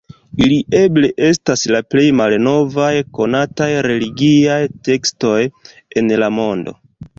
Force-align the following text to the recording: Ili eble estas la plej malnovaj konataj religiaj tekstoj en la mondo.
Ili 0.43 0.55
eble 0.77 1.11
estas 1.27 1.65
la 1.75 1.81
plej 1.95 2.05
malnovaj 2.21 2.89
konataj 3.19 3.69
religiaj 3.89 4.59
tekstoj 4.91 5.39
en 6.03 6.13
la 6.25 6.35
mondo. 6.43 6.79